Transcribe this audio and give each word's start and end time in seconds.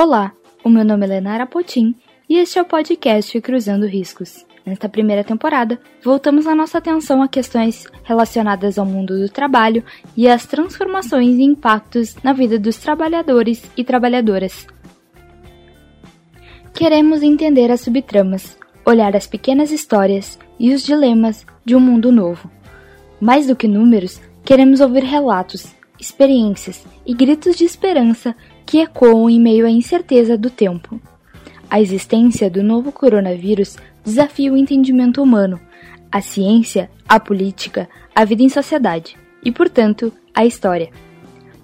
Olá, 0.00 0.32
o 0.62 0.68
meu 0.68 0.84
nome 0.84 1.06
é 1.06 1.08
Lenara 1.08 1.44
Potim 1.44 1.92
e 2.30 2.36
este 2.36 2.56
é 2.56 2.62
o 2.62 2.64
podcast 2.64 3.40
Cruzando 3.40 3.84
Riscos. 3.84 4.46
Nesta 4.64 4.88
primeira 4.88 5.24
temporada, 5.24 5.76
voltamos 6.04 6.46
a 6.46 6.54
nossa 6.54 6.78
atenção 6.78 7.20
a 7.20 7.26
questões 7.26 7.84
relacionadas 8.04 8.78
ao 8.78 8.86
mundo 8.86 9.18
do 9.18 9.28
trabalho 9.28 9.82
e 10.16 10.28
às 10.28 10.46
transformações 10.46 11.36
e 11.36 11.42
impactos 11.42 12.14
na 12.22 12.32
vida 12.32 12.60
dos 12.60 12.76
trabalhadores 12.76 13.60
e 13.76 13.82
trabalhadoras. 13.82 14.68
Queremos 16.72 17.20
entender 17.20 17.68
as 17.68 17.80
subtramas, 17.80 18.56
olhar 18.86 19.16
as 19.16 19.26
pequenas 19.26 19.72
histórias 19.72 20.38
e 20.60 20.72
os 20.72 20.84
dilemas 20.84 21.44
de 21.64 21.74
um 21.74 21.80
mundo 21.80 22.12
novo. 22.12 22.48
Mais 23.20 23.48
do 23.48 23.56
que 23.56 23.66
números, 23.66 24.20
queremos 24.44 24.80
ouvir 24.80 25.02
relatos, 25.02 25.74
experiências 25.98 26.86
e 27.04 27.12
gritos 27.12 27.56
de 27.56 27.64
esperança 27.64 28.36
que 28.68 28.80
ecoam 28.80 29.30
em 29.30 29.40
meio 29.40 29.64
à 29.64 29.70
incerteza 29.70 30.36
do 30.36 30.50
tempo. 30.50 31.00
A 31.70 31.80
existência 31.80 32.50
do 32.50 32.62
novo 32.62 32.92
coronavírus 32.92 33.78
desafia 34.04 34.52
o 34.52 34.58
entendimento 34.58 35.22
humano, 35.22 35.58
a 36.12 36.20
ciência, 36.20 36.90
a 37.08 37.18
política, 37.18 37.88
a 38.14 38.26
vida 38.26 38.42
em 38.42 38.50
sociedade 38.50 39.16
e, 39.42 39.50
portanto, 39.50 40.12
a 40.34 40.44
história. 40.44 40.90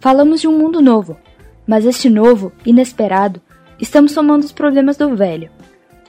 Falamos 0.00 0.40
de 0.40 0.48
um 0.48 0.58
mundo 0.58 0.80
novo, 0.80 1.18
mas 1.66 1.84
este 1.84 2.08
novo, 2.08 2.50
inesperado, 2.64 3.38
estamos 3.78 4.12
somando 4.12 4.46
os 4.46 4.52
problemas 4.52 4.96
do 4.96 5.14
velho. 5.14 5.50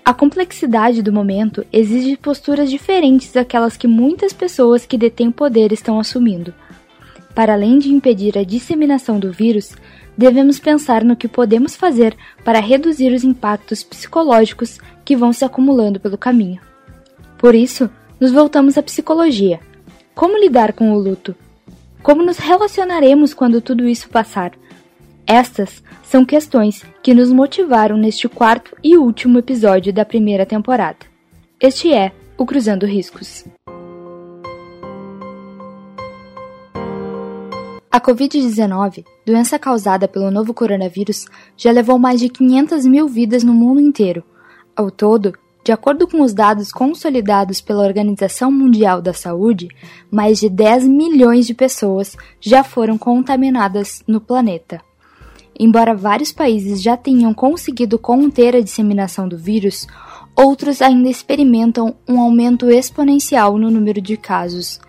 A 0.06 0.14
complexidade 0.14 1.02
do 1.02 1.12
momento 1.12 1.66
exige 1.74 2.16
posturas 2.16 2.70
diferentes 2.70 3.34
daquelas 3.34 3.76
que 3.76 3.86
muitas 3.86 4.32
pessoas 4.32 4.86
que 4.86 4.98
detêm 4.98 5.30
poder 5.30 5.74
estão 5.74 6.00
assumindo. 6.00 6.54
Para 7.34 7.52
além 7.52 7.80
de 7.80 7.90
impedir 7.90 8.38
a 8.38 8.46
disseminação 8.46 9.20
do 9.20 9.30
vírus, 9.30 9.76
devemos 10.18 10.60
pensar 10.60 11.04
no 11.04 11.16
que 11.16 11.28
podemos 11.28 11.76
fazer 11.76 12.16
para 12.44 12.60
reduzir 12.60 13.14
os 13.14 13.24
impactos 13.24 13.84
psicológicos 13.84 14.80
que 15.04 15.16
vão 15.16 15.34
se 15.34 15.46
acumulando 15.46 16.00
pelo 16.00 16.18
caminho. 16.18 16.60
Por 17.38 17.54
isso, 17.54 17.90
nos 18.20 18.32
voltamos 18.32 18.78
à 18.78 18.84
psicologia. 18.84 19.60
Como 20.14 20.38
lidar 20.38 20.74
com 20.74 20.92
o 20.92 20.98
luto? 20.98 21.36
Como 22.02 22.24
nos 22.24 22.38
relacionaremos 22.38 23.34
quando 23.34 23.62
tudo 23.62 23.88
isso 23.88 24.10
passar? 24.10 24.54
Estas 25.28 25.84
são 26.04 26.24
questões 26.24 26.84
que 27.02 27.14
nos 27.14 27.32
motivaram 27.32 27.98
neste 27.98 28.30
quarto 28.30 28.76
e 28.84 28.96
último 28.96 29.40
episódio 29.40 29.92
da 29.92 30.06
primeira 30.06 30.46
temporada. 30.46 31.00
Este 31.60 31.92
é 31.92 32.12
o 32.38 32.46
Cruzando 32.46 32.86
Riscos. 32.86 33.46
A 37.96 38.02
Covid-19, 38.02 39.06
doença 39.26 39.58
causada 39.58 40.06
pelo 40.06 40.30
novo 40.30 40.54
coronavírus, 40.54 41.28
já 41.56 41.72
levou 41.72 41.98
mais 41.98 42.20
de 42.20 42.28
500 42.28 42.86
mil 42.86 43.08
vidas 43.08 43.42
no 43.42 43.54
mundo 43.54 43.80
inteiro. 43.80 44.22
Ao 44.76 44.92
todo, 44.92 45.34
de 45.64 45.72
acordo 45.72 46.06
com 46.06 46.22
os 46.22 46.34
dados 46.34 46.74
consolidados 46.74 47.62
pela 47.62 47.86
Organização 47.86 48.52
Mundial 48.52 49.02
da 49.02 49.14
Saúde, 49.14 49.70
mais 50.12 50.42
de 50.42 50.50
10 50.50 50.90
milhões 50.90 51.48
de 51.48 51.54
pessoas 51.54 52.18
já 52.42 52.66
foram 52.66 52.98
contaminadas 52.98 54.04
no 54.06 54.20
planeta. 54.20 54.82
Embora 55.58 55.96
vários 55.96 56.34
países 56.34 56.82
já 56.82 56.98
tenham 56.98 57.34
conseguido 57.34 57.98
conter 57.98 58.58
a 58.58 58.62
disseminação 58.62 59.26
do 59.26 59.38
vírus, 59.38 59.88
outros 60.36 60.82
ainda 60.82 61.08
experimentam 61.08 61.96
um 62.06 62.20
aumento 62.20 62.70
exponencial 62.70 63.58
no 63.58 63.72
número 63.72 64.02
de 64.02 64.18
casos. 64.18 64.82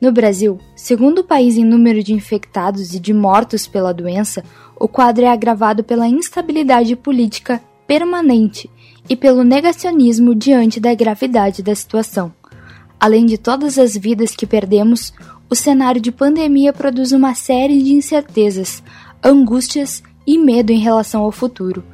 No 0.00 0.12
Brasil, 0.12 0.58
segundo 0.74 1.20
o 1.20 1.24
país 1.24 1.56
em 1.56 1.64
número 1.64 2.02
de 2.02 2.12
infectados 2.12 2.94
e 2.94 3.00
de 3.00 3.14
mortos 3.14 3.66
pela 3.66 3.92
doença, 3.92 4.44
o 4.78 4.86
quadro 4.86 5.24
é 5.24 5.28
agravado 5.28 5.82
pela 5.82 6.06
instabilidade 6.06 6.94
política 6.94 7.62
permanente 7.86 8.68
e 9.08 9.16
pelo 9.16 9.44
negacionismo 9.44 10.34
diante 10.34 10.80
da 10.80 10.94
gravidade 10.94 11.62
da 11.62 11.74
situação. 11.74 12.32
Além 12.98 13.26
de 13.26 13.38
todas 13.38 13.78
as 13.78 13.96
vidas 13.96 14.34
que 14.34 14.46
perdemos, 14.46 15.12
o 15.48 15.54
cenário 15.54 16.00
de 16.00 16.10
pandemia 16.10 16.72
produz 16.72 17.12
uma 17.12 17.34
série 17.34 17.82
de 17.82 17.92
incertezas, 17.92 18.82
angústias 19.22 20.02
e 20.26 20.36
medo 20.36 20.72
em 20.72 20.78
relação 20.78 21.22
ao 21.22 21.30
futuro. 21.30 21.84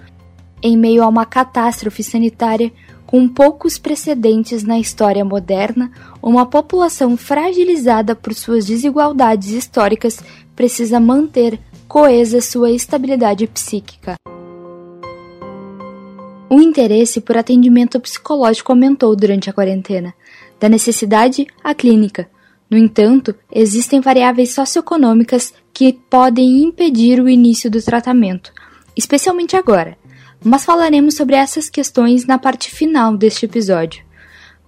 Em 0.63 0.77
meio 0.77 1.03
a 1.03 1.09
uma 1.09 1.27
catástrofe 1.27 2.03
sanitária, 2.03 2.73
com 3.13 3.29
poucos 3.29 3.77
precedentes 3.77 4.63
na 4.63 4.79
história 4.79 5.23
moderna, 5.23 5.93
uma 6.23 6.47
população 6.47 7.15
fragilizada 7.15 8.17
por 8.17 8.33
suas 8.33 8.65
desigualdades 8.65 9.51
históricas 9.51 10.19
precisa 10.57 10.99
manter 10.99 11.61
coesa 11.87 12.41
sua 12.41 12.71
estabilidade 12.71 13.47
psíquica. 13.47 14.15
O 16.49 16.59
interesse 16.59 17.21
por 17.21 17.37
atendimento 17.37 18.01
psicológico 18.01 18.73
aumentou 18.73 19.15
durante 19.15 19.51
a 19.51 19.53
quarentena, 19.53 20.15
da 20.59 20.71
necessidade 20.71 21.47
à 21.63 21.75
clínica. 21.75 22.31
No 22.71 22.79
entanto, 22.79 23.35
existem 23.53 24.01
variáveis 24.01 24.55
socioeconômicas 24.55 25.53
que 25.71 25.93
podem 25.93 26.63
impedir 26.63 27.21
o 27.21 27.29
início 27.29 27.71
do 27.71 27.83
tratamento, 27.83 28.51
especialmente 28.97 29.55
agora 29.55 29.99
mas 30.45 30.65
falaremos 30.65 31.15
sobre 31.15 31.37
essas 31.37 31.71
questões 31.71 32.27
na 32.27 32.39
parte 32.39 32.71
final 32.71 33.17
deste 33.17 33.47
episódio. 33.47 34.05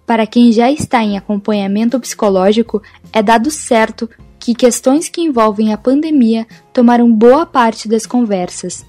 Para 0.06 0.26
quem 0.26 0.52
já 0.52 0.70
está 0.70 1.02
em 1.02 1.16
acompanhamento 1.16 1.98
psicológico, 1.98 2.82
é 3.12 3.22
dado 3.22 3.50
certo 3.50 4.08
que 4.38 4.54
questões 4.54 5.08
que 5.08 5.22
envolvem 5.22 5.72
a 5.72 5.78
pandemia 5.78 6.46
tomaram 6.72 7.10
boa 7.10 7.46
parte 7.46 7.88
das 7.88 8.04
conversas. 8.04 8.84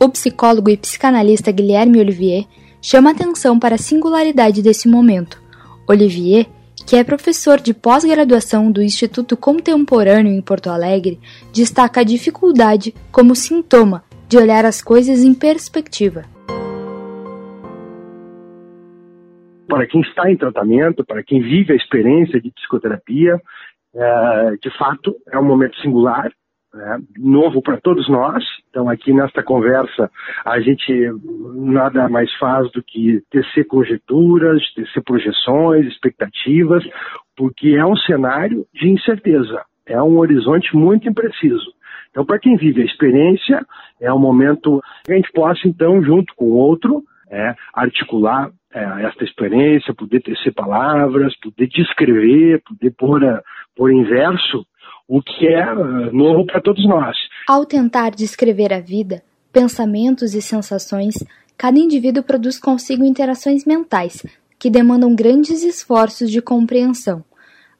O 0.00 0.08
psicólogo 0.08 0.68
e 0.68 0.76
psicanalista 0.76 1.52
Guilherme 1.52 2.00
Olivier 2.00 2.46
chama 2.82 3.12
atenção 3.12 3.58
para 3.58 3.76
a 3.76 3.78
singularidade 3.78 4.60
desse 4.60 4.88
momento. 4.88 5.40
Olivier, 5.88 6.46
que 6.84 6.96
é 6.96 7.04
professor 7.04 7.60
de 7.60 7.72
pós-graduação 7.72 8.70
do 8.70 8.82
Instituto 8.82 9.36
Contemporâneo 9.36 10.32
em 10.32 10.42
Porto 10.42 10.68
Alegre, 10.68 11.20
destaca 11.52 12.00
a 12.00 12.04
dificuldade 12.04 12.92
como 13.12 13.36
sintoma 13.36 14.02
de 14.34 14.38
olhar 14.38 14.64
as 14.64 14.82
coisas 14.82 15.22
em 15.22 15.32
perspectiva. 15.32 16.22
Para 19.68 19.86
quem 19.86 20.00
está 20.00 20.28
em 20.28 20.36
tratamento, 20.36 21.04
para 21.04 21.22
quem 21.22 21.40
vive 21.40 21.72
a 21.72 21.76
experiência 21.76 22.40
de 22.40 22.50
psicoterapia, 22.50 23.40
é, 23.94 24.56
de 24.60 24.76
fato 24.76 25.14
é 25.30 25.38
um 25.38 25.44
momento 25.44 25.80
singular, 25.80 26.32
né, 26.74 26.98
novo 27.16 27.62
para 27.62 27.80
todos 27.80 28.08
nós. 28.08 28.42
Então, 28.70 28.88
aqui 28.88 29.12
nesta 29.12 29.40
conversa, 29.40 30.10
a 30.44 30.58
gente 30.58 30.92
nada 31.54 32.08
mais 32.08 32.32
faz 32.34 32.68
do 32.72 32.82
que 32.82 33.22
tecer 33.30 33.68
conjecturas, 33.68 34.60
tecer 34.74 35.04
projeções, 35.04 35.86
expectativas, 35.86 36.82
porque 37.36 37.68
é 37.68 37.86
um 37.86 37.96
cenário 37.98 38.66
de 38.74 38.88
incerteza, 38.88 39.62
é 39.86 40.02
um 40.02 40.18
horizonte 40.18 40.76
muito 40.76 41.08
impreciso. 41.08 41.73
Então, 42.14 42.24
para 42.24 42.38
quem 42.38 42.56
vive 42.56 42.80
a 42.80 42.84
experiência, 42.84 43.66
é 44.00 44.12
um 44.12 44.20
momento 44.20 44.80
que 45.04 45.12
a 45.12 45.16
gente 45.16 45.32
possa, 45.32 45.66
então, 45.66 46.00
junto 46.00 46.32
com 46.36 46.44
o 46.44 46.54
outro, 46.54 47.02
é, 47.28 47.56
articular 47.74 48.52
é, 48.72 48.84
esta 49.04 49.24
experiência, 49.24 49.92
poder 49.92 50.22
tecer 50.22 50.54
palavras, 50.54 51.36
poder 51.40 51.66
descrever, 51.66 52.62
poder 52.62 52.92
pôr, 52.96 53.24
a, 53.24 53.42
pôr 53.74 53.90
em 53.90 54.04
verso 54.04 54.64
o 55.08 55.20
que 55.20 55.48
é 55.48 55.72
uh, 55.72 56.14
novo 56.14 56.46
para 56.46 56.60
todos 56.60 56.86
nós. 56.86 57.16
Ao 57.48 57.66
tentar 57.66 58.10
descrever 58.10 58.72
a 58.72 58.80
vida, 58.80 59.20
pensamentos 59.52 60.34
e 60.34 60.40
sensações, 60.40 61.14
cada 61.58 61.78
indivíduo 61.78 62.22
produz 62.22 62.60
consigo 62.60 63.04
interações 63.04 63.66
mentais 63.66 64.24
que 64.56 64.70
demandam 64.70 65.16
grandes 65.16 65.64
esforços 65.64 66.30
de 66.30 66.40
compreensão. 66.40 67.24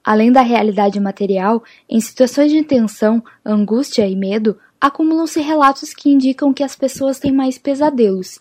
Além 0.04 0.31
da 0.31 0.42
realidade 0.42 1.00
material, 1.00 1.65
em 1.88 1.98
situações 1.98 2.52
de 2.52 2.62
tensão, 2.62 3.25
angústia 3.43 4.06
e 4.06 4.14
medo, 4.14 4.58
acumulam-se 4.78 5.40
relatos 5.40 5.94
que 5.94 6.11
indicam 6.11 6.52
que 6.52 6.62
as 6.62 6.76
pessoas 6.76 7.19
têm 7.19 7.32
mais 7.32 7.56
pesadelos. 7.56 8.38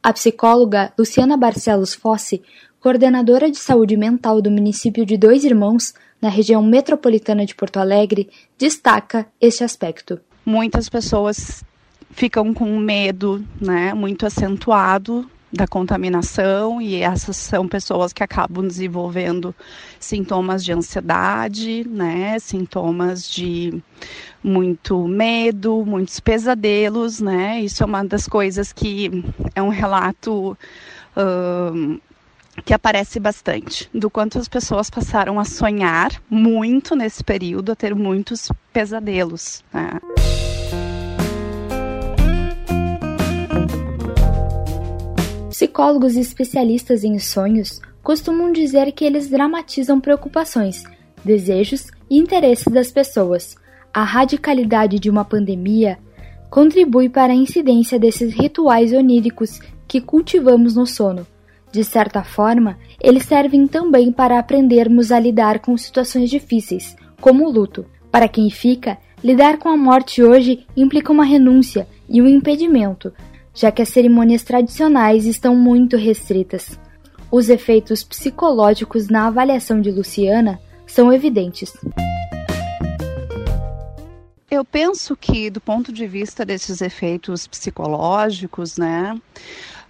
A 0.00 0.12
psicóloga 0.12 0.92
Luciana 0.96 1.36
Barcelos 1.36 1.94
Fossi, 1.94 2.40
coordenadora 2.78 3.50
de 3.50 3.58
saúde 3.58 3.96
mental 3.96 4.40
do 4.40 4.52
município 4.52 5.04
de 5.04 5.16
Dois 5.16 5.42
Irmãos, 5.42 5.92
na 6.22 6.28
região 6.28 6.62
metropolitana 6.62 7.44
de 7.44 7.56
Porto 7.56 7.78
Alegre, 7.78 8.30
destaca 8.56 9.26
este 9.40 9.64
aspecto. 9.64 10.20
Muitas 10.46 10.88
pessoas 10.88 11.64
ficam 12.10 12.54
com 12.54 12.78
medo, 12.78 13.44
né, 13.60 13.92
muito 13.94 14.24
acentuado 14.24 15.28
da 15.52 15.66
contaminação 15.66 16.80
e 16.80 17.02
essas 17.02 17.36
são 17.36 17.66
pessoas 17.66 18.12
que 18.12 18.22
acabam 18.22 18.66
desenvolvendo 18.66 19.54
sintomas 19.98 20.64
de 20.64 20.72
ansiedade, 20.72 21.86
né, 21.88 22.38
sintomas 22.38 23.28
de 23.28 23.82
muito 24.42 25.08
medo, 25.08 25.84
muitos 25.84 26.20
pesadelos, 26.20 27.20
né? 27.20 27.60
Isso 27.60 27.82
é 27.82 27.86
uma 27.86 28.04
das 28.04 28.26
coisas 28.26 28.72
que 28.72 29.24
é 29.54 29.60
um 29.60 29.68
relato 29.68 30.56
que 32.64 32.72
aparece 32.72 33.18
bastante 33.20 33.88
do 33.92 34.08
quanto 34.08 34.38
as 34.38 34.48
pessoas 34.48 34.88
passaram 34.88 35.38
a 35.38 35.44
sonhar 35.44 36.10
muito 36.28 36.94
nesse 36.94 37.22
período, 37.22 37.72
a 37.72 37.76
ter 37.76 37.94
muitos 37.94 38.48
pesadelos. 38.72 39.64
Né? 39.72 39.90
Psicólogos 45.60 46.16
especialistas 46.16 47.04
em 47.04 47.18
sonhos 47.18 47.82
costumam 48.02 48.50
dizer 48.50 48.90
que 48.92 49.04
eles 49.04 49.28
dramatizam 49.28 50.00
preocupações, 50.00 50.84
desejos 51.22 51.88
e 52.08 52.16
interesses 52.16 52.72
das 52.72 52.90
pessoas. 52.90 53.56
A 53.92 54.02
radicalidade 54.02 54.98
de 54.98 55.10
uma 55.10 55.22
pandemia 55.22 55.98
contribui 56.48 57.10
para 57.10 57.34
a 57.34 57.36
incidência 57.36 57.98
desses 57.98 58.32
rituais 58.32 58.94
oníricos 58.94 59.60
que 59.86 60.00
cultivamos 60.00 60.76
no 60.76 60.86
sono. 60.86 61.26
De 61.70 61.84
certa 61.84 62.24
forma, 62.24 62.78
eles 62.98 63.24
servem 63.24 63.66
também 63.66 64.10
para 64.10 64.38
aprendermos 64.38 65.12
a 65.12 65.20
lidar 65.20 65.58
com 65.58 65.76
situações 65.76 66.30
difíceis, 66.30 66.96
como 67.20 67.46
o 67.46 67.52
luto. 67.52 67.84
Para 68.10 68.28
quem 68.28 68.48
fica, 68.48 68.96
lidar 69.22 69.58
com 69.58 69.68
a 69.68 69.76
morte 69.76 70.22
hoje 70.22 70.66
implica 70.74 71.12
uma 71.12 71.24
renúncia 71.24 71.86
e 72.08 72.22
um 72.22 72.26
impedimento, 72.26 73.12
já 73.60 73.70
que 73.70 73.82
as 73.82 73.90
cerimônias 73.90 74.42
tradicionais 74.42 75.26
estão 75.26 75.54
muito 75.54 75.94
restritas. 75.94 76.80
Os 77.30 77.50
efeitos 77.50 78.02
psicológicos 78.02 79.08
na 79.08 79.26
avaliação 79.26 79.82
de 79.82 79.90
Luciana 79.90 80.58
são 80.86 81.12
evidentes. 81.12 81.70
Eu 84.50 84.64
penso 84.64 85.14
que, 85.14 85.50
do 85.50 85.60
ponto 85.60 85.92
de 85.92 86.06
vista 86.06 86.42
desses 86.42 86.80
efeitos 86.80 87.46
psicológicos, 87.46 88.78
né, 88.78 89.14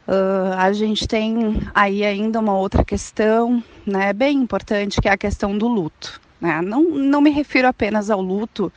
uh, 0.08 0.52
a 0.58 0.72
gente 0.72 1.06
tem 1.06 1.62
aí 1.72 2.04
ainda 2.04 2.40
uma 2.40 2.58
outra 2.58 2.84
questão, 2.84 3.62
né, 3.86 4.12
bem 4.12 4.36
importante, 4.36 5.00
que 5.00 5.08
é 5.08 5.12
a 5.12 5.16
questão 5.16 5.56
do 5.56 5.68
luto. 5.68 6.20
Né? 6.40 6.62
Não, 6.62 6.82
não 6.82 7.20
me 7.20 7.30
refiro 7.30 7.68
apenas 7.68 8.10
ao 8.10 8.20
luto 8.20 8.72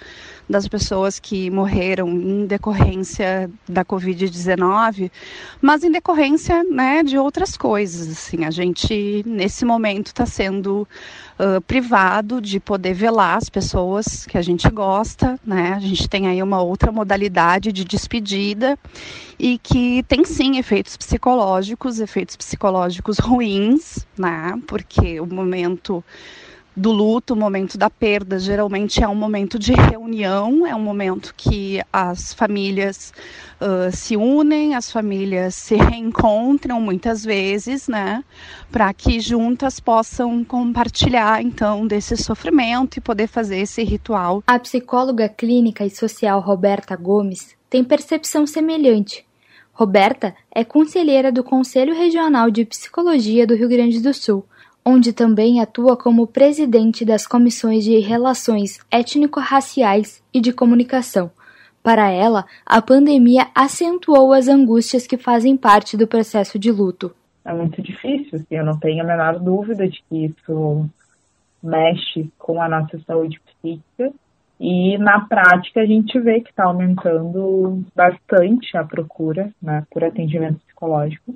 das 0.49 0.67
pessoas 0.67 1.19
que 1.19 1.49
morreram 1.49 2.09
em 2.09 2.45
decorrência 2.45 3.49
da 3.67 3.85
Covid-19, 3.85 5.09
mas 5.61 5.83
em 5.83 5.91
decorrência 5.91 6.63
né, 6.63 7.01
de 7.01 7.17
outras 7.17 7.55
coisas. 7.55 8.09
Assim, 8.09 8.43
a 8.43 8.51
gente, 8.51 9.23
nesse 9.25 9.63
momento, 9.63 10.07
está 10.07 10.25
sendo 10.25 10.87
uh, 11.39 11.61
privado 11.61 12.41
de 12.41 12.59
poder 12.59 12.93
velar 12.93 13.37
as 13.37 13.49
pessoas 13.49 14.25
que 14.25 14.37
a 14.37 14.41
gente 14.41 14.69
gosta. 14.69 15.39
Né? 15.45 15.73
A 15.75 15.79
gente 15.79 16.09
tem 16.09 16.27
aí 16.27 16.43
uma 16.43 16.61
outra 16.61 16.91
modalidade 16.91 17.71
de 17.71 17.85
despedida 17.85 18.77
e 19.39 19.57
que 19.57 20.03
tem 20.03 20.25
sim 20.25 20.57
efeitos 20.57 20.97
psicológicos, 20.97 21.99
efeitos 21.99 22.35
psicológicos 22.35 23.17
ruins, 23.17 24.05
né? 24.17 24.59
porque 24.67 25.21
o 25.21 25.25
momento 25.25 26.03
do 26.75 26.91
luto, 26.91 27.33
o 27.33 27.37
momento 27.37 27.77
da 27.77 27.89
perda, 27.89 28.39
geralmente 28.39 29.03
é 29.03 29.07
um 29.07 29.15
momento 29.15 29.59
de 29.59 29.73
reunião, 29.73 30.65
é 30.65 30.75
um 30.75 30.81
momento 30.81 31.33
que 31.37 31.81
as 31.91 32.33
famílias 32.33 33.13
uh, 33.61 33.95
se 33.95 34.17
unem, 34.17 34.75
as 34.75 34.91
famílias 34.91 35.53
se 35.55 35.75
reencontram 35.75 36.81
muitas 36.81 37.23
vezes, 37.23 37.87
né, 37.87 38.23
para 38.71 38.91
que 38.93 39.19
juntas 39.19 39.79
possam 39.79 40.43
compartilhar 40.43 41.43
então 41.43 41.85
desse 41.85 42.17
sofrimento 42.17 42.97
e 42.97 43.01
poder 43.01 43.27
fazer 43.27 43.59
esse 43.59 43.83
ritual. 43.83 44.43
A 44.47 44.57
psicóloga 44.57 45.29
clínica 45.29 45.85
e 45.85 45.89
social 45.89 46.39
Roberta 46.39 46.95
Gomes 46.95 47.55
tem 47.69 47.83
percepção 47.83 48.47
semelhante. 48.47 49.25
Roberta 49.73 50.35
é 50.53 50.63
conselheira 50.63 51.31
do 51.31 51.43
Conselho 51.43 51.95
Regional 51.95 52.51
de 52.51 52.63
Psicologia 52.63 53.47
do 53.47 53.55
Rio 53.55 53.67
Grande 53.67 53.99
do 53.99 54.13
Sul 54.13 54.45
onde 54.85 55.13
também 55.13 55.61
atua 55.61 55.95
como 55.95 56.27
presidente 56.27 57.05
das 57.05 57.25
comissões 57.25 57.83
de 57.83 57.99
relações 57.99 58.79
étnico-raciais 58.91 60.23
e 60.33 60.41
de 60.41 60.51
comunicação. 60.51 61.31
Para 61.81 62.09
ela, 62.09 62.45
a 62.65 62.81
pandemia 62.81 63.47
acentuou 63.53 64.31
as 64.33 64.47
angústias 64.47 65.05
que 65.05 65.17
fazem 65.17 65.57
parte 65.57 65.97
do 65.97 66.07
processo 66.07 66.57
de 66.57 66.71
luto. 66.71 67.13
É 67.45 67.53
muito 67.53 67.81
difícil, 67.81 68.39
assim, 68.39 68.55
eu 68.55 68.65
não 68.65 68.79
tenho 68.79 69.03
a 69.03 69.07
menor 69.07 69.37
dúvida 69.37 69.87
de 69.87 70.01
que 70.09 70.25
isso 70.25 70.89
mexe 71.61 72.29
com 72.37 72.61
a 72.61 72.69
nossa 72.69 72.97
saúde 73.05 73.39
psíquica 73.41 74.13
e 74.59 74.97
na 74.97 75.21
prática 75.25 75.81
a 75.81 75.85
gente 75.85 76.17
vê 76.19 76.39
que 76.39 76.49
está 76.49 76.65
aumentando 76.65 77.83
bastante 77.93 78.77
a 78.77 78.83
procura 78.83 79.51
né, 79.61 79.85
por 79.91 80.03
atendimento 80.03 80.59
psicológico. 80.65 81.35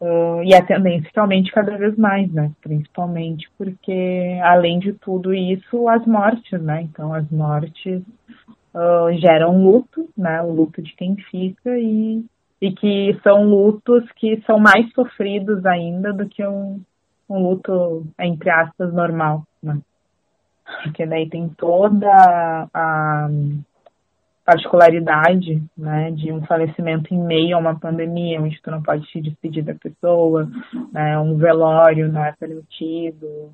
Uh, 0.00 0.44
e 0.44 0.54
a 0.54 0.64
tendência 0.64 1.10
realmente 1.12 1.50
cada 1.50 1.76
vez 1.76 1.96
mais, 1.96 2.32
né? 2.32 2.52
Principalmente 2.62 3.50
porque, 3.58 4.38
além 4.44 4.78
de 4.78 4.92
tudo 4.92 5.34
isso, 5.34 5.88
as 5.88 6.06
mortes, 6.06 6.60
né? 6.62 6.82
Então, 6.82 7.12
as 7.12 7.28
mortes 7.30 8.02
uh, 8.74 9.12
geram 9.20 9.60
luto, 9.60 10.08
né? 10.16 10.40
O 10.42 10.52
luto 10.52 10.80
de 10.80 10.94
quem 10.94 11.16
fica 11.16 11.76
e, 11.76 12.24
e 12.60 12.72
que 12.72 13.18
são 13.24 13.42
lutos 13.42 14.04
que 14.12 14.40
são 14.46 14.60
mais 14.60 14.88
sofridos 14.92 15.66
ainda 15.66 16.12
do 16.12 16.28
que 16.28 16.46
um, 16.46 16.80
um 17.28 17.42
luto, 17.42 18.06
entre 18.20 18.50
aspas, 18.50 18.92
normal, 18.92 19.42
né? 19.60 19.80
Porque 20.84 21.04
daí 21.06 21.28
tem 21.28 21.48
toda 21.48 22.08
a, 22.72 23.28
particularidade, 24.48 25.62
né, 25.76 26.10
de 26.10 26.32
um 26.32 26.40
falecimento 26.46 27.12
em 27.12 27.18
meio 27.18 27.54
a 27.54 27.60
uma 27.60 27.78
pandemia, 27.78 28.40
onde 28.40 28.58
tu 28.62 28.70
não 28.70 28.82
pode 28.82 29.06
se 29.12 29.20
despedir 29.20 29.62
da 29.62 29.74
pessoa, 29.74 30.48
né, 30.90 31.18
um 31.18 31.36
velório 31.36 32.10
não 32.10 32.24
é 32.24 32.32
permitido, 32.32 33.52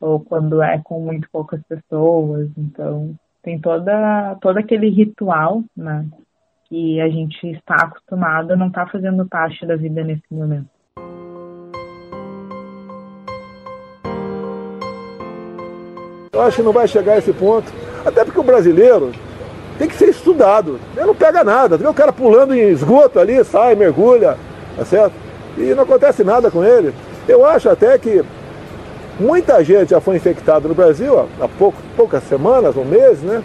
ou 0.00 0.20
quando 0.20 0.62
é 0.62 0.78
com 0.84 1.00
muito 1.00 1.28
poucas 1.32 1.60
pessoas, 1.64 2.48
então 2.56 3.12
tem 3.42 3.58
toda 3.58 4.36
todo 4.40 4.58
aquele 4.58 4.88
ritual, 4.88 5.64
né, 5.76 6.06
que 6.68 7.00
a 7.00 7.08
gente 7.08 7.44
está 7.48 7.74
acostumado 7.74 8.56
não 8.56 8.68
estar 8.68 8.84
tá 8.84 8.92
fazendo 8.92 9.26
parte 9.26 9.66
da 9.66 9.74
vida 9.74 10.04
nesse 10.04 10.22
momento. 10.30 10.70
Eu 16.32 16.42
acho 16.42 16.58
que 16.58 16.62
não 16.62 16.72
vai 16.72 16.86
chegar 16.86 17.14
a 17.14 17.18
esse 17.18 17.32
ponto, 17.32 17.66
até 18.06 18.24
porque 18.24 18.38
o 18.38 18.44
brasileiro 18.44 19.10
tem 19.78 19.88
que 19.88 19.96
ser 19.96 20.08
estudado. 20.08 20.80
Não 20.96 21.14
pega 21.14 21.44
nada. 21.44 21.76
Vê 21.76 21.86
o 21.86 21.94
cara 21.94 22.12
pulando 22.12 22.54
em 22.54 22.68
esgoto 22.68 23.18
ali, 23.18 23.44
sai, 23.44 23.74
mergulha, 23.74 24.36
tá 24.76 24.84
certo? 24.84 25.12
E 25.56 25.74
não 25.74 25.84
acontece 25.84 26.24
nada 26.24 26.50
com 26.50 26.64
ele. 26.64 26.94
Eu 27.28 27.44
acho 27.44 27.68
até 27.68 27.98
que 27.98 28.24
muita 29.18 29.62
gente 29.64 29.90
já 29.90 30.00
foi 30.00 30.16
infectada 30.16 30.68
no 30.68 30.74
Brasil 30.74 31.18
há 31.40 31.48
pouco, 31.48 31.78
poucas 31.96 32.22
semanas, 32.24 32.76
um 32.76 32.84
mês, 32.84 33.20
né? 33.20 33.42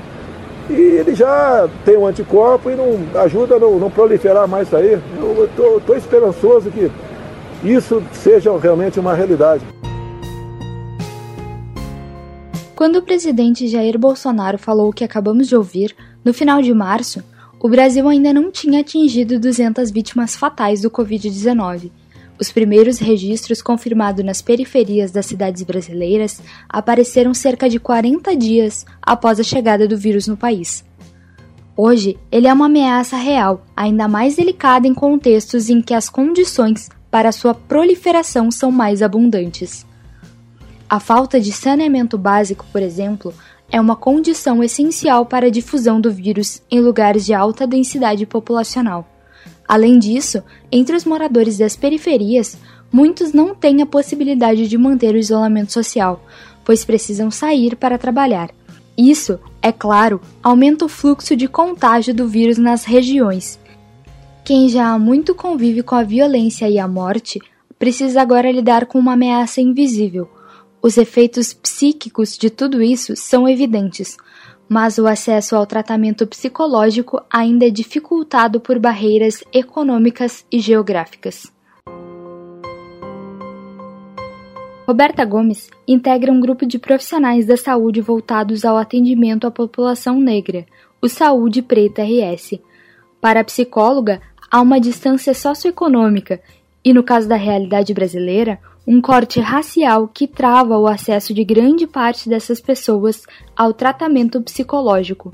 E 0.70 0.74
ele 0.74 1.16
já 1.16 1.68
tem 1.84 1.98
um 1.98 2.06
anticorpo 2.06 2.70
e 2.70 2.76
não 2.76 3.00
ajuda 3.22 3.56
a 3.56 3.60
não, 3.60 3.80
não 3.80 3.90
proliferar 3.90 4.48
mais 4.48 4.68
isso 4.68 4.76
aí. 4.76 5.00
Eu 5.18 5.46
estou 5.78 5.96
esperançoso 5.96 6.70
que 6.70 6.92
isso 7.64 8.02
seja 8.14 8.56
realmente 8.58 9.00
uma 9.00 9.14
realidade. 9.14 9.64
Quando 12.76 12.96
o 12.96 13.02
presidente 13.02 13.68
Jair 13.68 13.98
Bolsonaro 14.00 14.58
falou 14.58 14.90
o 14.90 14.94
que 14.94 15.04
acabamos 15.04 15.48
de 15.48 15.56
ouvir, 15.56 15.96
no 16.24 16.34
final 16.34 16.62
de 16.62 16.74
março, 16.74 17.24
o 17.60 17.70
Brasil 17.70 18.08
ainda 18.08 18.34
não 18.34 18.52
tinha 18.52 18.82
atingido 18.82 19.40
200 19.40 19.92
vítimas 19.92 20.36
fatais 20.36 20.82
do 20.82 20.90
Covid-19. 20.90 21.92
Os 22.40 22.52
primeiros 22.52 22.98
registros 22.98 23.62
confirmados 23.62 24.26
nas 24.26 24.42
periferias 24.42 25.12
das 25.12 25.28
cidades 25.28 25.62
brasileiras 25.62 26.42
apareceram 26.68 27.34
cerca 27.34 27.70
de 27.70 27.80
40 27.80 28.36
dias 28.36 28.86
após 29.02 29.40
a 29.40 29.44
chegada 29.44 29.88
do 29.88 29.98
vírus 29.98 30.28
no 30.28 30.36
país. 30.36 30.84
Hoje, 31.78 32.18
ele 32.32 32.48
é 32.48 32.54
uma 32.54 32.66
ameaça 32.66 33.16
real, 33.16 33.66
ainda 33.76 34.08
mais 34.08 34.36
delicada 34.36 34.88
em 34.88 34.94
contextos 34.94 35.70
em 35.70 35.82
que 35.82 35.94
as 35.94 36.10
condições 36.10 36.90
para 37.10 37.32
sua 37.32 37.54
proliferação 37.54 38.50
são 38.52 38.72
mais 38.72 39.02
abundantes. 39.02 39.86
A 40.90 41.00
falta 41.00 41.40
de 41.40 41.52
saneamento 41.52 42.18
básico, 42.18 42.66
por 42.72 42.82
exemplo, 42.82 43.34
é 43.72 43.80
uma 43.80 43.96
condição 43.96 44.62
essencial 44.62 45.26
para 45.26 45.48
a 45.48 45.50
difusão 45.50 46.02
do 46.02 46.12
vírus 46.12 46.62
em 46.70 46.82
lugares 46.82 47.26
de 47.26 47.34
alta 47.34 47.66
densidade 47.66 48.26
populacional. 48.26 49.08
Além 49.66 49.98
disso, 49.98 50.44
entre 50.70 50.96
os 50.96 51.06
moradores 51.06 51.58
das 51.58 51.78
periferias, 51.78 52.58
muitos 52.92 53.32
não 53.32 53.56
têm 53.56 53.82
a 53.82 53.86
possibilidade 53.86 54.68
de 54.68 54.78
manter 54.78 55.16
o 55.16 55.18
isolamento 55.18 55.72
social, 55.72 56.22
pois 56.66 56.84
precisam 56.84 57.32
sair 57.32 57.78
para 57.78 57.98
trabalhar. 57.98 58.50
Isso, 58.98 59.40
é 59.62 59.72
claro, 59.72 60.20
aumenta 60.44 60.84
o 60.84 60.90
fluxo 60.90 61.34
de 61.36 61.48
contágio 61.48 62.14
do 62.14 62.28
vírus 62.28 62.58
nas 62.58 62.84
regiões. 62.84 63.58
Quem 64.44 64.68
já 64.68 64.90
há 64.90 65.00
muito 65.00 65.34
convive 65.34 65.82
com 65.82 65.96
a 65.96 66.04
violência 66.04 66.70
e 66.70 66.78
a 66.78 66.88
morte 66.88 67.40
precisa 67.80 68.22
agora 68.22 68.52
lidar 68.52 68.86
com 68.86 69.00
uma 69.00 69.14
ameaça 69.14 69.62
invisível 69.62 70.28
os 70.82 70.98
efeitos 70.98 71.54
psíquicos 71.54 72.38
de 72.38 72.50
tudo 72.50 72.82
isso 72.82 73.16
são 73.16 73.48
evidentes, 73.48 74.18
mas 74.68 74.98
o 74.98 75.06
acesso 75.06 75.56
ao 75.56 75.66
tratamento 75.66 76.26
psicológico 76.26 77.22
ainda 77.30 77.68
é 77.68 77.70
dificultado 77.70 78.60
por 78.60 78.80
barreiras 78.80 79.44
econômicas 79.54 80.46
e 80.52 80.60
geográficas. 80.60 81.52
Roberta 84.88 85.24
Gomes 85.24 85.70
integra 85.88 86.32
um 86.32 86.40
grupo 86.40 86.66
de 86.66 86.80
profissionais 86.80 87.46
da 87.46 87.56
saúde 87.56 88.02
voltados 88.02 88.66
ao 88.66 88.78
atendimento 88.78 89.46
à 89.46 89.52
população 89.52 90.20
negra, 90.20 90.66
o 91.02 91.08
Saúde 91.08 91.62
Preta 91.62 92.02
RS. 92.04 92.60
Para 93.22 93.42
a 93.42 93.44
psicóloga, 93.44 94.22
há 94.50 94.60
uma 94.60 94.80
distância 94.80 95.34
socioeconômica 95.34 96.42
E 96.84 96.94
no 96.94 97.04
caso 97.04 97.30
da 97.30 97.36
realidade 97.36 97.94
brasileira, 97.94 98.60
um 98.86 99.00
corte 99.00 99.40
racial 99.40 100.08
que 100.08 100.28
trava 100.28 100.78
o 100.78 100.88
acesso 100.88 101.34
de 101.34 101.44
grande 101.44 101.86
parte 101.86 102.28
dessas 102.28 102.60
pessoas 102.60 103.26
ao 103.56 103.74
tratamento 103.74 104.42
psicológico. 104.42 105.32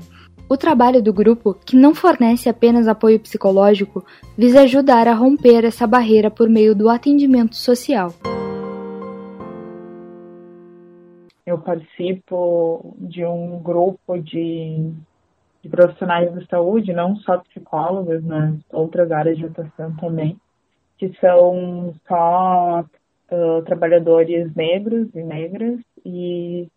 O 0.50 0.56
trabalho 0.56 1.02
do 1.02 1.12
grupo, 1.12 1.54
que 1.54 1.76
não 1.76 1.94
fornece 1.94 2.48
apenas 2.48 2.88
apoio 2.88 3.20
psicológico, 3.20 4.04
visa 4.36 4.62
ajudar 4.62 5.06
a 5.06 5.14
romper 5.14 5.64
essa 5.64 5.86
barreira 5.86 6.30
por 6.30 6.48
meio 6.48 6.74
do 6.74 6.88
atendimento 6.88 7.56
social. 7.56 8.12
Eu 11.44 11.58
participo 11.58 12.94
de 12.98 13.24
um 13.24 13.58
grupo 13.62 14.18
de, 14.18 14.90
de 15.62 15.68
profissionais 15.68 16.32
da 16.34 16.44
saúde, 16.46 16.92
não 16.92 17.16
só 17.16 17.38
psicólogos, 17.38 18.22
mas 18.22 18.54
outras 18.70 19.10
áreas 19.10 19.38
de 19.38 19.46
atuação 19.46 19.94
também, 19.96 20.38
que 20.98 21.10
são 21.20 21.94
só 22.06 22.84
trabalhadores 23.64 24.54
negros 24.54 25.08
e 25.14 25.22
negras 25.22 25.80
e 26.04 26.68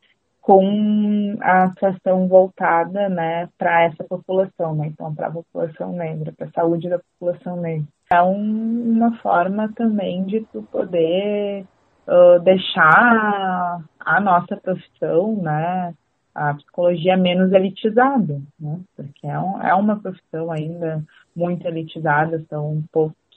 com 0.41 1.37
a 1.39 1.65
atuação 1.65 2.27
voltada 2.27 3.07
né, 3.07 3.47
para 3.57 3.83
essa 3.83 4.03
população, 4.03 4.75
né? 4.75 4.87
então 4.87 5.13
para 5.13 5.27
a 5.27 5.31
população 5.31 5.93
negra, 5.93 6.33
para 6.35 6.47
a 6.47 6.51
saúde 6.51 6.89
da 6.89 6.99
população 6.99 7.57
negra. 7.57 7.87
É 8.11 8.21
um, 8.21 8.91
uma 8.91 9.15
forma 9.17 9.71
também 9.75 10.25
de 10.25 10.41
tu 10.51 10.63
poder 10.63 11.63
uh, 12.07 12.39
deixar 12.43 13.81
a 13.99 14.19
nossa 14.19 14.57
profissão, 14.57 15.35
né, 15.35 15.93
a 16.33 16.53
psicologia 16.55 17.15
menos 17.15 17.53
elitizada, 17.53 18.41
né, 18.59 18.79
porque 18.95 19.27
é, 19.27 19.39
um, 19.39 19.61
é 19.61 19.75
uma 19.75 19.99
profissão 19.99 20.51
ainda 20.51 21.03
muito 21.35 21.65
elitizada, 21.67 22.43
são 22.49 22.83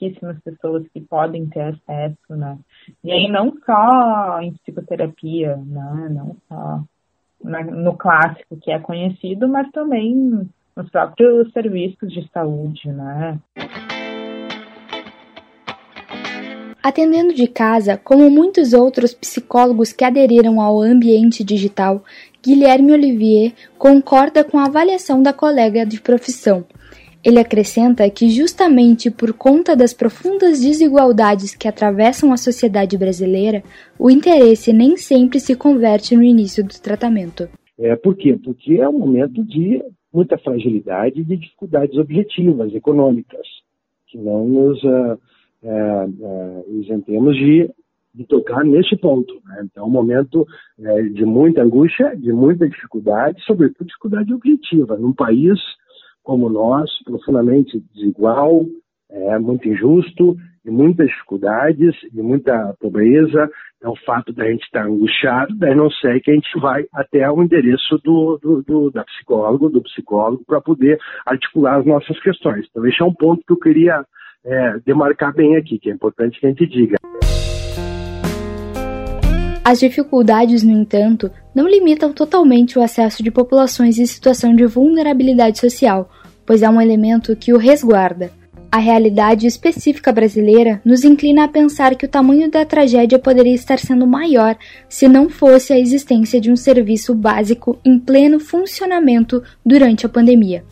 pouquíssimas 0.04 0.36
pessoas 0.44 0.84
que 0.92 1.00
podem 1.00 1.46
ter 1.46 1.60
acesso, 1.62 2.36
né, 2.36 2.58
e 3.02 3.12
aí 3.12 3.28
não 3.30 3.52
só 3.64 4.40
em 4.40 4.52
psicoterapia, 4.54 5.56
né, 5.56 6.08
não 6.10 6.36
só 6.48 6.82
no 7.42 7.94
clássico 7.96 8.56
que 8.56 8.70
é 8.70 8.78
conhecido, 8.78 9.46
mas 9.48 9.70
também 9.70 10.48
nos 10.76 10.90
próprios 10.90 11.52
serviços 11.52 12.10
de 12.12 12.28
saúde, 12.32 12.88
né. 12.88 13.38
Atendendo 16.82 17.32
de 17.32 17.46
casa, 17.46 17.96
como 17.96 18.30
muitos 18.30 18.74
outros 18.74 19.14
psicólogos 19.14 19.92
que 19.92 20.04
aderiram 20.04 20.60
ao 20.60 20.82
ambiente 20.82 21.42
digital, 21.42 22.04
Guilherme 22.42 22.92
Olivier 22.92 23.54
concorda 23.78 24.44
com 24.44 24.58
a 24.58 24.66
avaliação 24.66 25.22
da 25.22 25.32
colega 25.32 25.86
de 25.86 25.98
profissão. 25.98 26.64
Ele 27.24 27.38
acrescenta 27.38 28.08
que, 28.10 28.28
justamente 28.28 29.10
por 29.10 29.32
conta 29.32 29.74
das 29.74 29.94
profundas 29.94 30.60
desigualdades 30.60 31.54
que 31.54 31.66
atravessam 31.66 32.32
a 32.32 32.36
sociedade 32.36 32.98
brasileira, 32.98 33.62
o 33.98 34.10
interesse 34.10 34.72
nem 34.72 34.96
sempre 34.96 35.40
se 35.40 35.56
converte 35.56 36.14
no 36.14 36.22
início 36.22 36.62
do 36.62 36.74
tratamento. 36.80 37.48
É, 37.78 37.96
por 37.96 38.14
quê? 38.16 38.38
Porque 38.44 38.74
é 38.74 38.88
um 38.88 38.98
momento 38.98 39.42
de 39.42 39.82
muita 40.12 40.36
fragilidade 40.38 41.20
e 41.20 41.24
de 41.24 41.36
dificuldades 41.36 41.96
objetivas, 41.96 42.74
econômicas, 42.74 43.46
que 44.06 44.18
não 44.18 44.46
nos. 44.46 44.82
Uh 44.82 45.18
é, 45.64 45.70
é, 45.70 46.64
isentemos 46.72 47.34
de, 47.36 47.70
de 48.14 48.24
tocar 48.26 48.62
nesse 48.64 48.96
ponto. 48.96 49.32
Né? 49.46 49.62
Então, 49.64 49.84
é 49.84 49.86
um 49.86 49.90
momento 49.90 50.46
é, 50.78 51.02
de 51.02 51.24
muita 51.24 51.62
angústia, 51.62 52.14
de 52.14 52.32
muita 52.32 52.68
dificuldade, 52.68 53.42
sobretudo 53.44 53.86
dificuldade 53.86 54.34
objetiva. 54.34 54.98
Num 54.98 55.14
país 55.14 55.58
como 56.24 56.48
nosso, 56.48 57.04
profundamente 57.04 57.80
desigual, 57.94 58.64
é, 59.10 59.38
muito 59.38 59.68
injusto, 59.68 60.34
de 60.64 60.70
muitas 60.70 61.06
dificuldades, 61.06 61.94
de 62.10 62.22
muita 62.22 62.74
pobreza, 62.80 63.50
é 63.82 63.88
o 63.88 63.94
fato 64.06 64.32
da 64.32 64.46
gente 64.50 64.64
estar 64.64 64.86
angustiado, 64.86 65.54
daí 65.58 65.74
não 65.74 65.90
sei 65.90 66.18
que 66.20 66.30
a 66.30 66.34
gente 66.34 66.58
vai 66.58 66.86
até 66.92 67.30
o 67.30 67.42
endereço 67.42 67.98
do, 68.02 68.38
do, 68.42 68.62
do 68.62 68.90
da 68.90 69.04
psicólogo, 69.04 69.68
do 69.68 69.82
psicólogo, 69.82 70.42
para 70.46 70.60
poder 70.60 70.98
articular 71.26 71.78
as 71.78 71.86
nossas 71.86 72.18
questões. 72.20 72.66
Então, 72.70 72.86
esse 72.86 73.02
é 73.02 73.04
um 73.04 73.12
ponto 73.12 73.44
que 73.46 73.52
eu 73.52 73.58
queria 73.58 74.02
é, 74.44 74.78
demarcar 74.86 75.34
bem 75.34 75.56
aqui, 75.56 75.78
que 75.78 75.90
é 75.90 75.92
importante 75.92 76.40
que 76.40 76.46
a 76.46 76.48
gente 76.48 76.66
diga. 76.66 76.96
As 79.64 79.80
dificuldades, 79.80 80.62
no 80.62 80.72
entanto, 80.72 81.30
não 81.54 81.66
limitam 81.66 82.12
totalmente 82.12 82.78
o 82.78 82.82
acesso 82.82 83.22
de 83.22 83.30
populações 83.30 83.98
em 83.98 84.04
situação 84.04 84.54
de 84.54 84.66
vulnerabilidade 84.66 85.58
social, 85.58 86.10
pois 86.44 86.62
há 86.62 86.68
um 86.68 86.78
elemento 86.78 87.34
que 87.34 87.50
o 87.50 87.56
resguarda. 87.56 88.30
A 88.70 88.76
realidade 88.76 89.46
específica 89.46 90.12
brasileira 90.12 90.82
nos 90.84 91.02
inclina 91.02 91.44
a 91.44 91.48
pensar 91.48 91.94
que 91.94 92.04
o 92.04 92.08
tamanho 92.08 92.50
da 92.50 92.62
tragédia 92.66 93.18
poderia 93.18 93.54
estar 93.54 93.78
sendo 93.78 94.06
maior 94.06 94.54
se 94.86 95.08
não 95.08 95.30
fosse 95.30 95.72
a 95.72 95.78
existência 95.78 96.38
de 96.38 96.50
um 96.50 96.56
serviço 96.56 97.14
básico 97.14 97.78
em 97.82 97.98
pleno 97.98 98.38
funcionamento 98.38 99.42
durante 99.64 100.04
a 100.04 100.10
pandemia. 100.10 100.62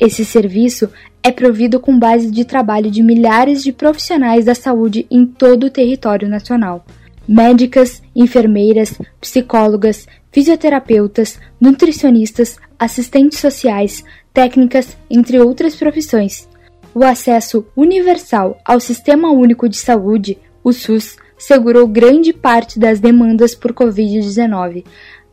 Esse 0.00 0.24
serviço 0.24 0.90
é 1.22 1.30
provido 1.30 1.78
com 1.78 1.96
base 1.96 2.28
de 2.30 2.44
trabalho 2.44 2.90
de 2.90 3.04
milhares 3.04 3.62
de 3.62 3.72
profissionais 3.72 4.46
da 4.46 4.54
saúde 4.54 5.06
em 5.08 5.24
todo 5.24 5.64
o 5.64 5.70
território 5.70 6.28
nacional. 6.28 6.84
Médicas, 7.28 8.02
enfermeiras, 8.14 8.98
psicólogas, 9.20 10.06
fisioterapeutas, 10.30 11.38
nutricionistas, 11.60 12.56
assistentes 12.78 13.38
sociais, 13.38 14.04
técnicas, 14.32 14.96
entre 15.10 15.40
outras 15.40 15.74
profissões. 15.74 16.48
O 16.94 17.04
acesso 17.04 17.66
universal 17.76 18.58
ao 18.64 18.80
Sistema 18.80 19.30
Único 19.30 19.68
de 19.68 19.76
Saúde, 19.76 20.38
o 20.62 20.72
SUS, 20.72 21.16
segurou 21.36 21.86
grande 21.86 22.32
parte 22.32 22.78
das 22.78 23.00
demandas 23.00 23.54
por 23.54 23.72
Covid-19, 23.72 24.84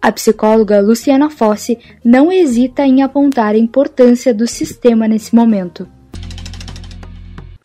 a 0.02 0.12
psicóloga 0.12 0.82
Luciana 0.82 1.30
Fossi 1.30 1.80
não 2.04 2.30
hesita 2.30 2.86
em 2.86 3.02
apontar 3.02 3.56
a 3.56 3.58
importância 3.58 4.34
do 4.34 4.46
sistema 4.46 5.08
nesse 5.08 5.34
momento 5.34 5.88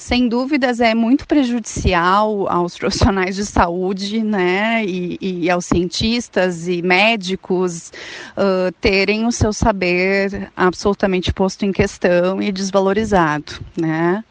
sem 0.08 0.26
dúvidas 0.26 0.80
é 0.80 0.94
muito 0.94 1.26
prejudicial 1.26 2.48
aos 2.48 2.78
profissionais 2.78 3.36
de 3.36 3.44
saúde, 3.44 4.24
né, 4.24 4.82
e, 4.82 5.18
e 5.20 5.50
aos 5.50 5.66
cientistas 5.66 6.66
e 6.66 6.80
médicos 6.80 7.92
uh, 8.34 8.72
terem 8.80 9.26
o 9.26 9.30
seu 9.30 9.52
saber 9.52 10.50
absolutamente 10.56 11.30
posto 11.30 11.66
em 11.66 11.72
questão 11.72 12.40
e 12.40 12.50
desvalorizado, 12.50 13.60
né. 13.76 14.24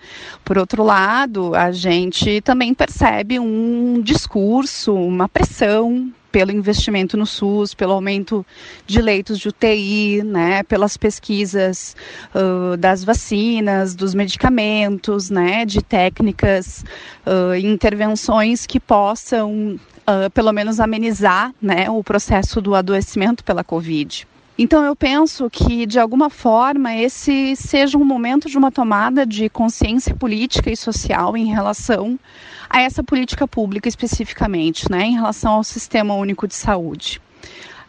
Por 0.43 0.57
outro 0.57 0.83
lado, 0.83 1.53
a 1.53 1.71
gente 1.71 2.41
também 2.41 2.73
percebe 2.73 3.37
um 3.37 4.01
discurso, 4.01 4.95
uma 4.95 5.29
pressão 5.29 6.11
pelo 6.37 6.51
investimento 6.51 7.17
no 7.17 7.25
SUS, 7.25 7.73
pelo 7.73 7.93
aumento 7.93 8.45
de 8.85 9.01
leitos 9.01 9.39
de 9.39 9.47
UTI, 9.47 10.21
né, 10.23 10.61
pelas 10.61 10.95
pesquisas 10.95 11.95
uh, 12.35 12.77
das 12.77 13.03
vacinas, 13.03 13.95
dos 13.95 14.13
medicamentos, 14.13 15.31
né, 15.31 15.65
de 15.65 15.81
técnicas 15.81 16.85
uh, 17.25 17.55
intervenções 17.55 18.67
que 18.67 18.79
possam, 18.79 19.79
uh, 20.07 20.29
pelo 20.31 20.51
menos, 20.51 20.79
amenizar 20.79 21.51
né, 21.59 21.89
o 21.89 22.03
processo 22.03 22.61
do 22.61 22.75
adoecimento 22.75 23.43
pela 23.43 23.63
Covid. 23.63 24.27
Então 24.57 24.83
eu 24.83 24.95
penso 24.95 25.47
que 25.51 25.85
de 25.85 25.99
alguma 25.99 26.31
forma 26.31 26.95
esse 26.95 27.55
seja 27.55 27.95
um 27.95 28.03
momento 28.03 28.49
de 28.49 28.57
uma 28.57 28.71
tomada 28.71 29.23
de 29.23 29.49
consciência 29.49 30.15
política 30.15 30.71
e 30.71 30.75
social 30.75 31.37
em 31.37 31.45
relação 31.45 32.19
a 32.67 32.81
essa 32.81 33.03
política 33.03 33.47
pública 33.47 33.87
especificamente, 33.87 34.89
né, 34.91 35.03
em 35.03 35.13
relação 35.13 35.53
ao 35.53 35.63
Sistema 35.63 36.15
Único 36.15 36.47
de 36.47 36.55
Saúde. 36.55 37.21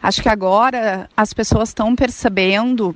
Acho 0.01 0.21
que 0.21 0.29
agora 0.29 1.09
as 1.17 1.33
pessoas 1.33 1.69
estão 1.69 1.95
percebendo 1.95 2.95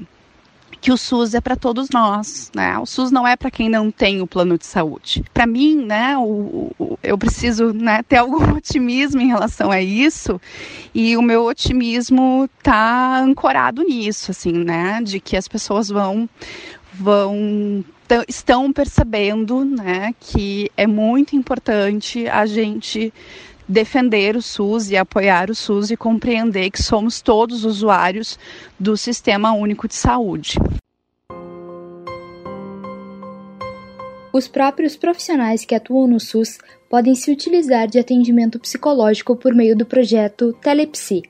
que 0.84 0.92
o 0.92 0.98
SUS 0.98 1.34
é 1.34 1.40
para 1.40 1.56
todos 1.56 1.90
nós, 1.92 2.52
né? 2.54 2.78
O 2.78 2.86
SUS 2.86 3.10
não 3.10 3.26
é 3.26 3.38
para 3.38 3.50
quem 3.50 3.70
não 3.70 3.90
tem 3.90 4.22
o 4.22 4.28
plano 4.28 4.58
de 4.58 4.66
saúde. 4.66 5.24
Para 5.34 5.48
mim, 5.48 5.78
né, 5.78 6.18
o, 6.18 6.74
o, 6.78 7.00
eu 7.02 7.18
preciso 7.18 7.72
né, 7.72 8.04
ter 8.04 8.18
algum 8.18 8.52
otimismo 8.54 9.22
em 9.22 9.28
relação 9.28 9.72
a 9.72 9.82
isso 9.82 10.42
e 10.94 11.16
o 11.16 11.22
meu 11.22 11.46
otimismo 11.46 12.50
está 12.58 13.18
ancorado 13.20 13.82
nisso, 13.82 14.32
assim, 14.32 14.52
né, 14.52 15.02
de 15.02 15.22
que 15.22 15.38
as 15.38 15.48
pessoas 15.48 15.88
vão 15.88 16.30
vão 16.96 17.84
estão 18.28 18.72
percebendo, 18.74 19.64
né, 19.64 20.14
que 20.20 20.70
é 20.76 20.86
muito 20.86 21.34
importante 21.34 22.28
a 22.28 22.46
gente 22.46 23.14
defender 23.68 24.36
o 24.36 24.42
SUS 24.42 24.90
e 24.90 24.98
apoiar 24.98 25.50
o 25.50 25.56
SUS 25.56 25.92
e 25.92 25.98
compreender 25.98 26.70
que 26.70 26.82
somos 26.82 27.22
todos 27.22 27.64
usuários 27.64 28.38
do 28.80 28.98
Sistema 28.98 29.54
Único 29.54 29.88
de 29.88 29.96
Saúde. 29.96 30.58
Os 34.34 34.48
próprios 34.48 34.96
profissionais 34.96 35.64
que 35.64 35.76
atuam 35.76 36.08
no 36.08 36.20
SUS 36.20 36.58
podem 36.90 37.14
se 37.14 37.32
utilizar 37.32 37.88
de 37.88 38.00
atendimento 38.00 38.60
psicológico 38.60 39.36
por 39.36 39.54
meio 39.54 39.76
do 39.76 39.86
projeto 39.86 40.54
Telepsi, 40.54 41.22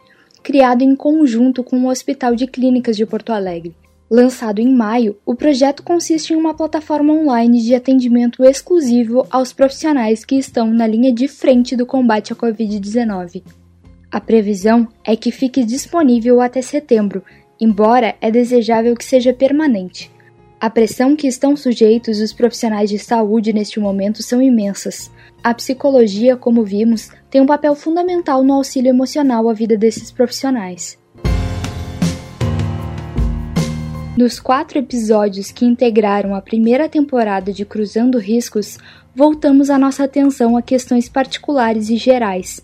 criado 0.42 0.84
em 0.84 0.96
conjunto 0.96 1.64
com 1.64 1.84
o 1.84 1.90
Hospital 1.90 2.36
de 2.36 2.48
Clínicas 2.48 2.96
de 2.96 3.06
Porto 3.06 3.32
Alegre. 3.34 3.76
Lançado 4.16 4.60
em 4.60 4.72
maio, 4.72 5.18
o 5.26 5.34
projeto 5.34 5.82
consiste 5.82 6.34
em 6.34 6.36
uma 6.36 6.54
plataforma 6.54 7.12
online 7.12 7.60
de 7.64 7.74
atendimento 7.74 8.44
exclusivo 8.44 9.26
aos 9.28 9.52
profissionais 9.52 10.24
que 10.24 10.36
estão 10.36 10.68
na 10.68 10.86
linha 10.86 11.12
de 11.12 11.28
frente 11.28 11.76
do 11.76 11.84
combate 11.84 12.32
à 12.32 12.36
Covid-19. 12.36 13.42
A 14.12 14.22
previsão 14.22 14.88
é 15.04 15.16
que 15.16 15.32
fique 15.32 15.64
disponível 15.64 16.42
até 16.42 16.62
setembro, 16.62 17.24
embora 17.60 18.14
é 18.22 18.30
desejável 18.30 18.96
que 18.96 19.04
seja 19.04 19.34
permanente. 19.34 20.12
A 20.62 20.70
pressão 20.70 21.16
que 21.16 21.26
estão 21.26 21.58
sujeitos 21.58 22.20
os 22.20 22.32
profissionais 22.32 22.92
de 22.92 23.00
saúde 23.00 23.52
neste 23.52 23.80
momento 23.80 24.22
são 24.22 24.40
imensas. 24.40 25.10
A 25.44 25.56
psicologia, 25.56 26.38
como 26.38 26.64
vimos, 26.64 27.10
tem 27.32 27.42
um 27.42 27.48
papel 27.48 27.74
fundamental 27.74 28.44
no 28.44 28.54
auxílio 28.54 28.90
emocional 28.90 29.50
à 29.50 29.54
vida 29.54 29.76
desses 29.76 30.12
profissionais. 30.12 31.02
Nos 34.16 34.40
quatro 34.40 34.78
episódios 34.78 35.52
que 35.52 35.66
integraram 35.66 36.36
a 36.36 36.42
primeira 36.42 36.88
temporada 36.88 37.52
de 37.52 37.66
Cruzando 37.66 38.20
Riscos, 38.20 38.78
voltamos 39.16 39.72
a 39.72 39.80
nossa 39.80 40.04
atenção 40.04 40.56
a 40.56 40.62
questões 40.62 41.10
particulares 41.10 41.90
e 41.90 41.98
gerais. 41.98 42.64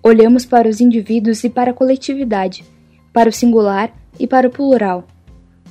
Olhamos 0.00 0.46
para 0.46 0.68
os 0.68 0.80
indivíduos 0.80 1.42
e 1.42 1.50
para 1.50 1.72
a 1.72 1.74
coletividade, 1.74 2.64
para 3.12 3.28
o 3.28 3.32
singular 3.32 3.92
e 4.16 4.28
para 4.28 4.46
o 4.46 4.50
plural. 4.50 5.04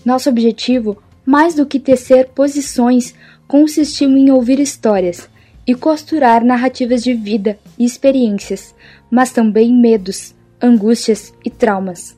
Nosso 0.03 0.29
objetivo, 0.29 1.01
mais 1.25 1.55
do 1.55 1.65
que 1.65 1.79
tecer 1.79 2.27
posições, 2.35 3.15
consistiu 3.47 4.09
em 4.17 4.29
ouvir 4.31 4.59
histórias 4.59 5.29
e 5.65 5.73
costurar 5.73 6.43
narrativas 6.43 7.01
de 7.01 7.13
vida 7.13 7.57
e 7.79 7.85
experiências, 7.85 8.75
mas 9.09 9.31
também 9.31 9.73
medos, 9.73 10.35
angústias 10.61 11.33
e 11.45 11.49
traumas. 11.49 12.17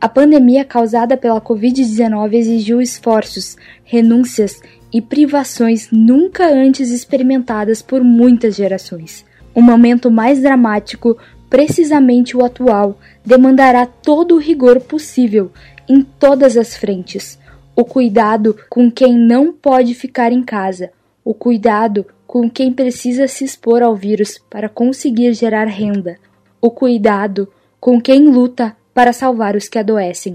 A 0.00 0.08
pandemia 0.08 0.64
causada 0.64 1.16
pela 1.16 1.40
Covid-19 1.40 2.34
exigiu 2.34 2.80
esforços, 2.80 3.56
renúncias 3.82 4.60
e 4.92 5.02
privações 5.02 5.88
nunca 5.90 6.46
antes 6.46 6.90
experimentadas 6.90 7.82
por 7.82 8.04
muitas 8.04 8.54
gerações. 8.54 9.26
O 9.52 9.60
momento 9.60 10.08
mais 10.08 10.40
dramático, 10.40 11.18
precisamente 11.50 12.36
o 12.36 12.44
atual, 12.44 13.00
demandará 13.26 13.86
todo 13.86 14.36
o 14.36 14.38
rigor 14.38 14.78
possível 14.80 15.50
em 15.88 16.00
todas 16.02 16.56
as 16.56 16.76
frentes. 16.76 17.36
O 17.74 17.84
cuidado 17.84 18.56
com 18.70 18.88
quem 18.88 19.18
não 19.18 19.52
pode 19.52 19.94
ficar 19.94 20.30
em 20.30 20.44
casa, 20.44 20.92
o 21.24 21.34
cuidado 21.34 22.06
com 22.24 22.48
quem 22.48 22.72
precisa 22.72 23.26
se 23.26 23.44
expor 23.44 23.82
ao 23.82 23.96
vírus 23.96 24.38
para 24.48 24.68
conseguir 24.68 25.32
gerar 25.32 25.64
renda, 25.64 26.18
o 26.60 26.70
cuidado 26.70 27.48
com 27.80 28.00
quem 28.00 28.28
luta 28.28 28.76
para 28.98 29.12
salvar 29.12 29.54
os 29.54 29.68
que 29.68 29.78
adoecem. 29.78 30.32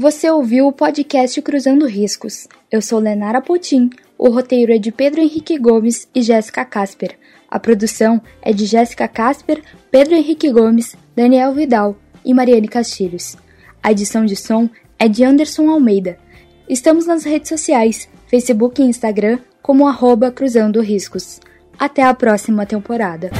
Você 0.00 0.28
ouviu 0.28 0.66
o 0.66 0.72
podcast 0.72 1.40
Cruzando 1.40 1.86
Riscos. 1.86 2.48
Eu 2.68 2.82
sou 2.82 2.98
Lenara 2.98 3.40
Potim. 3.40 3.88
O 4.18 4.28
roteiro 4.30 4.72
é 4.72 4.78
de 4.78 4.90
Pedro 4.90 5.20
Henrique 5.20 5.56
Gomes 5.56 6.08
e 6.12 6.22
Jéssica 6.22 6.64
Casper. 6.64 7.16
A 7.48 7.60
produção 7.60 8.20
é 8.42 8.52
de 8.52 8.66
Jéssica 8.66 9.06
Casper, 9.06 9.62
Pedro 9.92 10.16
Henrique 10.16 10.50
Gomes, 10.50 10.96
Daniel 11.14 11.54
Vidal 11.54 11.96
e 12.24 12.34
Mariane 12.34 12.66
Castilhos. 12.66 13.36
A 13.80 13.92
edição 13.92 14.26
de 14.26 14.34
som 14.34 14.68
é 14.98 15.06
de 15.06 15.22
Anderson 15.22 15.70
Almeida. 15.70 16.18
Estamos 16.68 17.06
nas 17.06 17.22
redes 17.22 17.48
sociais, 17.48 18.08
Facebook 18.26 18.82
e 18.82 18.86
Instagram, 18.86 19.38
como 19.62 19.86
arroba 19.86 20.32
Cruzando 20.32 20.80
Riscos. 20.80 21.38
Até 21.78 22.02
a 22.02 22.12
próxima 22.12 22.66
temporada. 22.66 23.30